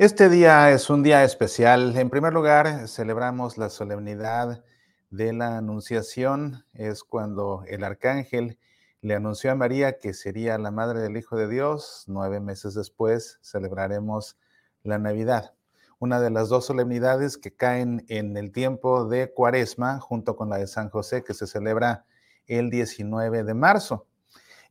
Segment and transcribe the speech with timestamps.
[0.00, 1.94] Este día es un día especial.
[1.94, 4.64] En primer lugar, celebramos la solemnidad
[5.10, 6.64] de la Anunciación.
[6.72, 8.58] Es cuando el arcángel
[9.02, 12.04] le anunció a María que sería la madre del Hijo de Dios.
[12.06, 14.38] Nueve meses después celebraremos
[14.84, 15.52] la Navidad.
[15.98, 20.56] Una de las dos solemnidades que caen en el tiempo de Cuaresma, junto con la
[20.56, 22.06] de San José, que se celebra
[22.46, 24.06] el 19 de marzo.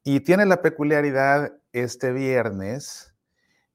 [0.04, 3.14] Y tiene la peculiaridad este viernes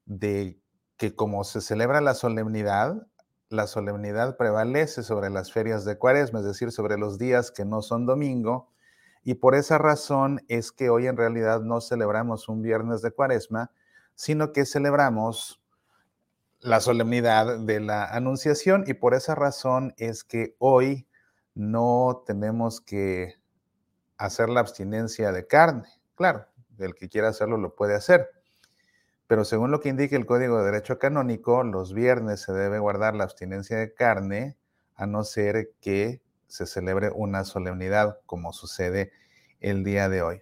[0.05, 0.59] de
[0.97, 3.07] que como se celebra la solemnidad,
[3.49, 7.81] la solemnidad prevalece sobre las ferias de cuaresma, es decir, sobre los días que no
[7.81, 8.69] son domingo,
[9.23, 13.71] y por esa razón es que hoy en realidad no celebramos un viernes de cuaresma,
[14.13, 15.61] sino que celebramos
[16.59, 21.07] la solemnidad de la anunciación, y por esa razón es que hoy
[21.53, 23.35] no tenemos que
[24.17, 25.87] hacer la abstinencia de carne.
[26.15, 26.45] Claro,
[26.77, 28.34] el que quiera hacerlo lo puede hacer
[29.27, 33.15] pero según lo que indica el Código de Derecho Canónico, los viernes se debe guardar
[33.15, 34.57] la abstinencia de carne,
[34.95, 39.11] a no ser que se celebre una solemnidad, como sucede
[39.59, 40.41] el día de hoy.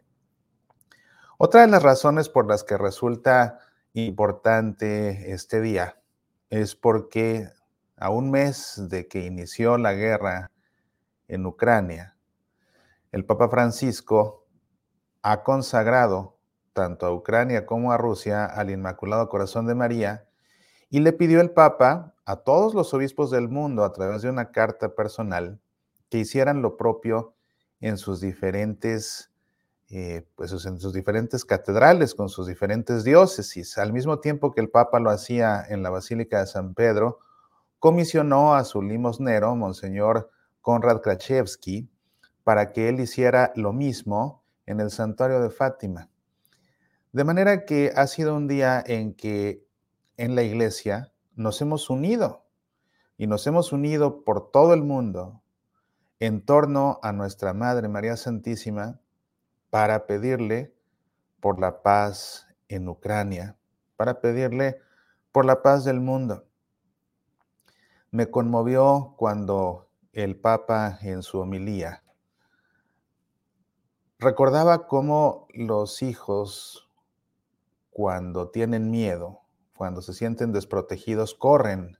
[1.37, 3.59] Otra de las razones por las que resulta
[3.93, 5.99] importante este día
[6.49, 7.49] es porque
[7.97, 10.51] a un mes de que inició la guerra
[11.27, 12.17] en Ucrania,
[13.11, 14.45] el Papa Francisco
[15.21, 16.32] ha consagrado
[16.73, 20.25] tanto a Ucrania como a Rusia al Inmaculado Corazón de María
[20.89, 24.51] y le pidió el Papa a todos los obispos del mundo a través de una
[24.51, 25.59] carta personal
[26.09, 27.33] que hicieran lo propio
[27.79, 29.31] en sus diferentes,
[29.89, 33.77] eh, pues en sus diferentes catedrales, con sus diferentes diócesis.
[33.77, 37.19] Al mismo tiempo que el Papa lo hacía en la Basílica de San Pedro,
[37.79, 40.29] comisionó a su limosnero, Monseñor
[40.61, 41.89] Konrad Krachevsky,
[42.43, 46.09] para que él hiciera lo mismo en el santuario de Fátima.
[47.13, 49.63] De manera que ha sido un día en que
[50.17, 52.43] en la iglesia nos hemos unido
[53.17, 55.43] y nos hemos unido por todo el mundo
[56.19, 58.99] en torno a nuestra Madre María Santísima
[59.69, 60.73] para pedirle
[61.39, 63.57] por la paz en Ucrania,
[63.95, 64.81] para pedirle
[65.31, 66.47] por la paz del mundo.
[68.09, 72.03] Me conmovió cuando el Papa en su homilía
[74.17, 76.89] recordaba cómo los hijos
[77.93, 79.41] cuando tienen miedo,
[79.75, 81.97] cuando se sienten desprotegidos, corren,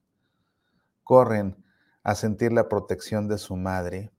[1.04, 1.64] corren
[2.04, 4.12] a sentir la protección de su madre.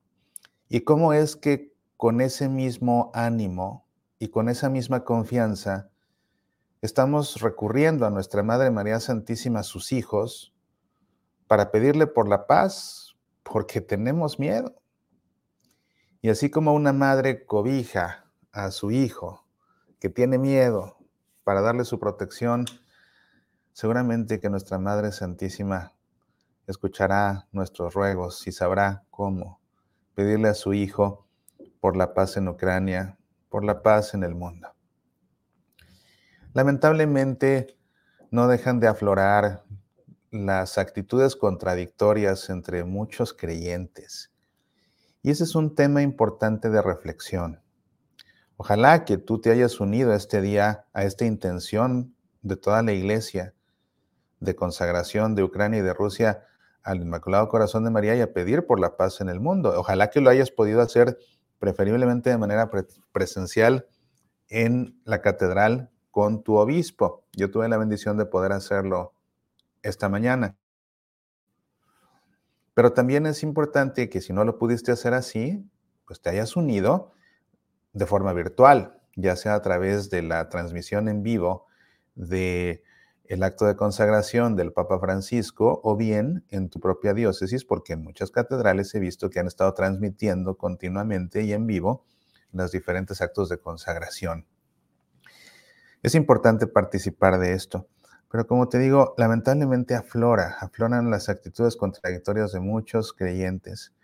[0.69, 3.87] Y cómo es que con ese mismo ánimo
[4.19, 5.91] y con esa misma confianza
[6.81, 10.55] estamos recurriendo a nuestra Madre María Santísima, sus hijos,
[11.47, 14.75] para pedirle por la paz, porque tenemos miedo.
[16.21, 19.47] Y así como una madre cobija a su hijo
[19.99, 20.99] que tiene miedo,
[21.45, 22.65] para darle su protección,
[23.73, 25.93] seguramente que nuestra Madre Santísima
[26.67, 29.61] escuchará nuestros ruegos y sabrá cómo
[30.15, 31.27] pedirle a su Hijo
[31.81, 33.19] por la paz en Ucrania,
[33.51, 34.75] por la paz en el mundo.
[36.55, 37.79] Lamentablemente,
[38.31, 39.65] no dejan de aflorar
[40.31, 44.33] las actitudes contradictorias entre muchos creyentes.
[45.23, 47.64] Y ese es un tema importante de reflexión.
[48.57, 53.55] Ojalá que tú te hayas unido este día a esta intención de toda la iglesia
[54.41, 56.45] de consagración de Ucrania y de Rusia
[56.83, 59.73] al Inmaculado Corazón de María y a pedir por la paz en el mundo.
[59.77, 61.19] Ojalá que lo hayas podido hacer
[61.59, 62.71] preferiblemente de manera
[63.13, 63.87] presencial
[64.49, 67.25] en la catedral con tu obispo.
[67.33, 69.15] Yo tuve la bendición de poder hacerlo
[69.83, 70.57] esta mañana.
[72.75, 75.65] Pero también es importante que si no lo pudiste hacer así,
[76.07, 77.13] pues te hayas unido
[77.95, 81.67] de forma virtual, ya sea a través de la transmisión en vivo
[82.15, 82.83] de
[83.25, 88.03] el acto de consagración del Papa Francisco o bien en tu propia diócesis, porque en
[88.03, 92.05] muchas catedrales he visto que han estado transmitiendo continuamente y en vivo
[92.53, 94.47] los diferentes actos de consagración.
[96.03, 97.89] Es importante participar de esto,
[98.31, 103.95] pero como te digo, lamentablemente aflora, afloran las actitudes contradictorias de muchos creyentes.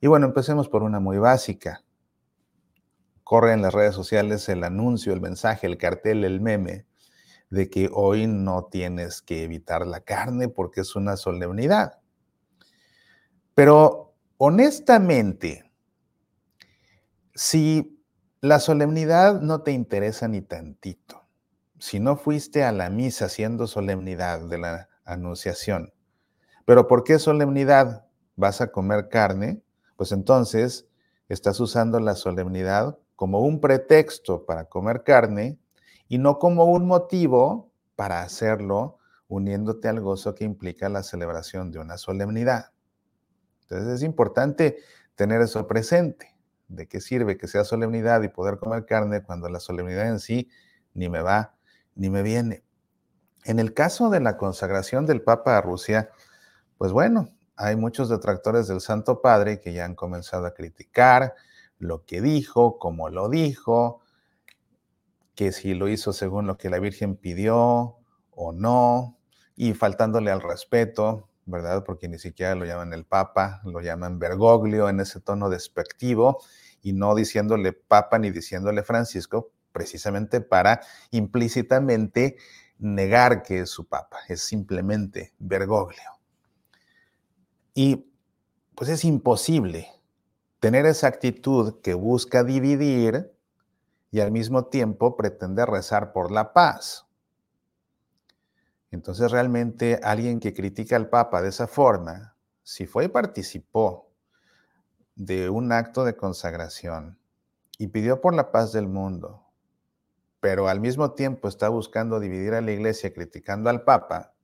[0.00, 1.85] Y bueno, empecemos por una muy básica
[3.26, 6.86] corre en las redes sociales el anuncio, el mensaje, el cartel, el meme
[7.50, 11.98] de que hoy no tienes que evitar la carne porque es una solemnidad.
[13.52, 15.72] Pero honestamente,
[17.34, 18.00] si
[18.42, 21.26] la solemnidad no te interesa ni tantito,
[21.80, 25.92] si no fuiste a la misa haciendo solemnidad de la anunciación,
[26.64, 28.06] pero ¿por qué solemnidad?
[28.36, 29.64] ¿Vas a comer carne?
[29.96, 30.86] Pues entonces
[31.28, 35.58] estás usando la solemnidad como un pretexto para comer carne
[36.06, 38.98] y no como un motivo para hacerlo
[39.28, 42.72] uniéndote al gozo que implica la celebración de una solemnidad.
[43.62, 44.76] Entonces es importante
[45.16, 46.36] tener eso presente.
[46.68, 50.48] ¿De qué sirve que sea solemnidad y poder comer carne cuando la solemnidad en sí
[50.94, 51.54] ni me va
[51.94, 52.64] ni me viene?
[53.44, 56.10] En el caso de la consagración del Papa a Rusia,
[56.76, 61.34] pues bueno, hay muchos detractores del Santo Padre que ya han comenzado a criticar
[61.78, 64.00] lo que dijo, cómo lo dijo,
[65.34, 67.96] que si lo hizo según lo que la Virgen pidió
[68.30, 69.18] o no,
[69.56, 71.84] y faltándole al respeto, ¿verdad?
[71.84, 76.42] Porque ni siquiera lo llaman el Papa, lo llaman Bergoglio en ese tono despectivo
[76.82, 80.80] y no diciéndole Papa ni diciéndole Francisco, precisamente para
[81.10, 82.36] implícitamente
[82.78, 86.18] negar que es su Papa, es simplemente Bergoglio.
[87.74, 88.10] Y
[88.74, 89.88] pues es imposible
[90.66, 93.32] tener esa actitud que busca dividir
[94.10, 97.06] y al mismo tiempo pretende rezar por la paz.
[98.90, 102.34] Entonces realmente alguien que critica al Papa de esa forma,
[102.64, 104.10] si fue y participó
[105.14, 107.16] de un acto de consagración
[107.78, 109.44] y pidió por la paz del mundo,
[110.40, 114.34] pero al mismo tiempo está buscando dividir a la iglesia criticando al Papa,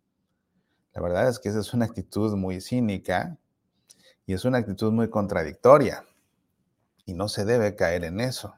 [0.94, 3.36] la verdad es que esa es una actitud muy cínica
[4.24, 6.06] y es una actitud muy contradictoria
[7.04, 8.56] y no se debe caer en eso.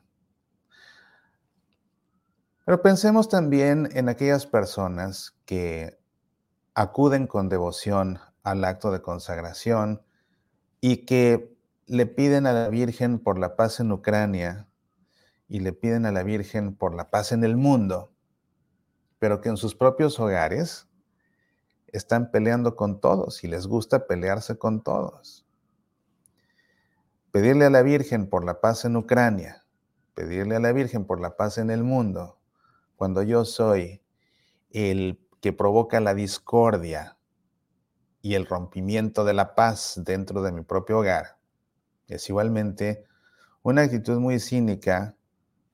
[2.65, 5.99] Pero pensemos también en aquellas personas que
[6.75, 10.03] acuden con devoción al acto de consagración
[10.81, 11.55] y que
[11.87, 14.69] le piden a la Virgen por la paz en Ucrania
[15.47, 18.13] y le piden a la Virgen por la paz en el mundo,
[19.19, 20.89] pero que en sus propios hogares
[21.89, 25.44] están peleando con todos y les gusta pelearse con todos.
[27.35, 29.65] Pedirle a la Virgen por la paz en Ucrania,
[30.15, 32.39] pedirle a la Virgen por la paz en el mundo,
[32.95, 34.05] cuando yo soy
[34.71, 37.19] el que provoca la discordia
[38.23, 41.37] y el rompimiento de la paz dentro de mi propio hogar,
[42.07, 43.03] es igualmente
[43.65, 45.17] una actitud muy cínica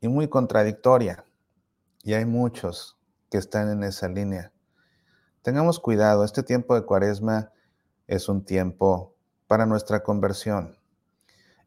[0.01, 1.27] y muy contradictoria.
[2.03, 2.99] Y hay muchos
[3.31, 4.51] que están en esa línea.
[5.43, 7.53] Tengamos cuidado, este tiempo de cuaresma
[8.07, 9.15] es un tiempo
[9.47, 10.80] para nuestra conversión.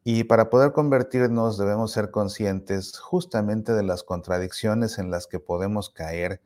[0.05, 5.89] Y para poder convertirnos debemos ser conscientes justamente de las contradicciones en las que podemos
[5.89, 6.41] caer,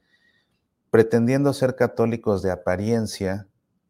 [0.92, 3.48] pretendiendo ser católicos de apariencia,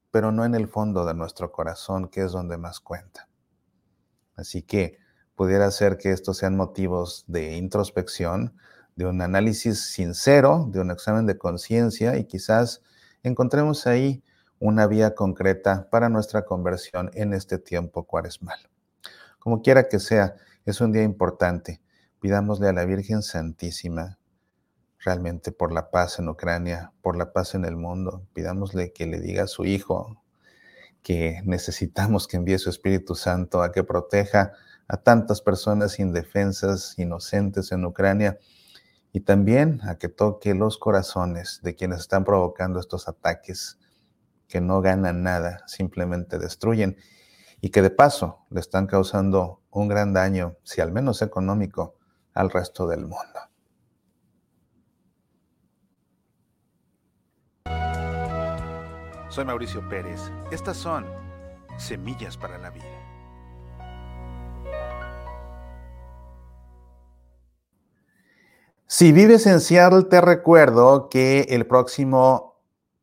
[0.10, 3.28] pero no en el fondo de nuestro corazón, que es donde más cuenta.
[4.38, 5.00] Así que
[5.36, 8.56] pudiera ser que estos sean motivos de introspección,
[8.96, 12.82] de un análisis sincero, de un examen de conciencia y quizás
[13.22, 14.24] encontremos ahí
[14.60, 18.58] una vía concreta para nuestra conversión en este tiempo cuaresmal.
[19.40, 20.36] Como quiera que sea,
[20.66, 21.82] es un día importante.
[22.20, 24.18] Pidámosle a la Virgen Santísima
[25.00, 28.28] realmente por la paz en Ucrania, por la paz en el mundo.
[28.34, 30.22] Pidámosle que le diga a su Hijo
[31.08, 34.52] que necesitamos que envíe su Espíritu Santo a que proteja
[34.90, 38.40] a tantas personas indefensas, inocentes en Ucrania
[39.14, 43.80] y también a que toque los corazones de quienes están provocando estos ataques
[44.50, 46.98] que no ganan nada, simplemente destruyen
[47.62, 51.96] y que de paso le están causando un gran daño, si al menos económico,
[52.34, 53.40] al resto del mundo.
[59.30, 60.32] Soy Mauricio Pérez.
[60.52, 61.06] Estas son
[61.78, 62.86] Semillas para la Vida.
[68.88, 72.57] Si vives en Seattle, te recuerdo que el próximo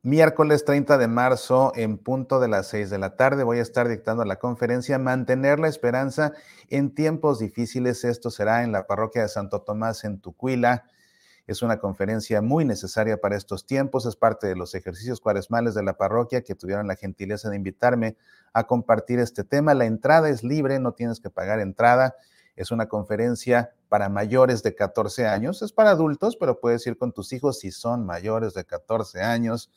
[0.05, 3.87] miércoles 30 de marzo, en punto de las 6 de la tarde, voy a estar
[3.87, 6.31] dictando la conferencia Mantener la Esperanza
[6.69, 8.03] en tiempos difíciles.
[8.03, 10.83] Esto será en la parroquia de Santo Tomás en Tucuila.
[11.47, 14.05] Es una conferencia muy necesaria para estos tiempos.
[14.05, 18.15] Es parte de los ejercicios cuaresmales de la parroquia que tuvieron la gentileza de invitarme
[18.53, 19.73] a compartir este tema.
[19.73, 22.15] La entrada es libre, no tienes que pagar entrada.
[22.55, 25.61] Es una conferencia para mayores de 14 años.
[25.61, 29.71] Es para adultos, pero puedes ir con tus hijos si son mayores de 14 años.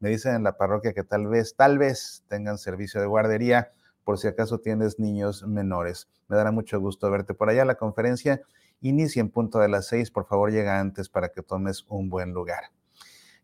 [0.00, 3.70] Me dicen en la parroquia que tal vez, tal vez tengan servicio de guardería
[4.02, 6.08] por si acaso tienes niños menores.
[6.26, 7.66] Me dará mucho gusto verte por allá.
[7.66, 8.40] La conferencia
[8.80, 10.10] inicia en punto de las seis.
[10.10, 12.64] Por favor, llega antes para que tomes un buen lugar.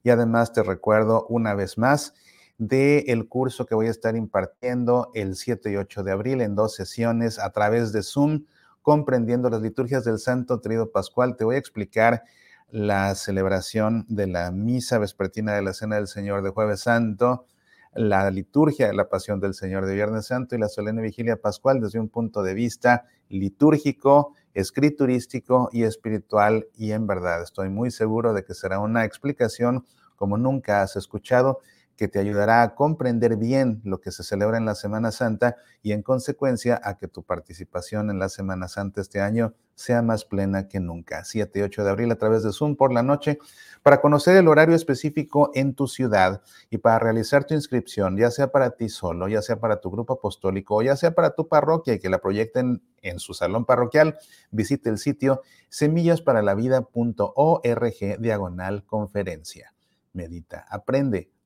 [0.02, 2.14] Y además te recuerdo una vez más
[2.56, 6.74] del curso que voy a estar impartiendo el 7 y 8 de abril en dos
[6.74, 8.46] sesiones a través de Zoom,
[8.80, 11.36] comprendiendo las liturgias del Santo Tríodo Pascual.
[11.36, 12.22] Te voy a explicar
[12.70, 17.46] la celebración de la misa vespertina de la Cena del Señor de Jueves Santo,
[17.94, 21.80] la liturgia de la Pasión del Señor de Viernes Santo y la solemne vigilia pascual
[21.80, 26.66] desde un punto de vista litúrgico, escriturístico y espiritual.
[26.74, 31.60] Y en verdad estoy muy seguro de que será una explicación como nunca has escuchado
[31.96, 35.92] que te ayudará a comprender bien lo que se celebra en la Semana Santa y
[35.92, 40.68] en consecuencia a que tu participación en la Semana Santa este año sea más plena
[40.68, 41.24] que nunca.
[41.24, 43.38] 7 y 8 de abril a través de Zoom por la noche
[43.82, 48.52] para conocer el horario específico en tu ciudad y para realizar tu inscripción, ya sea
[48.52, 51.94] para ti solo, ya sea para tu grupo apostólico o ya sea para tu parroquia
[51.94, 54.18] y que la proyecten en su salón parroquial,
[54.50, 59.72] visite el sitio semillasparalavida.org diagonal conferencia.
[60.12, 61.30] Medita, aprende